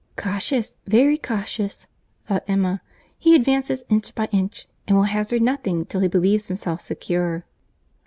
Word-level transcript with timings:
"Cautious, 0.17 0.77
very 0.87 1.15
cautious," 1.15 1.85
thought 2.25 2.43
Emma; 2.47 2.81
"he 3.19 3.35
advances 3.35 3.85
inch 3.87 4.15
by 4.15 4.25
inch, 4.31 4.67
and 4.87 4.97
will 4.97 5.03
hazard 5.03 5.43
nothing 5.43 5.85
till 5.85 6.01
he 6.01 6.07
believes 6.07 6.47
himself 6.47 6.81
secure." 6.81 7.45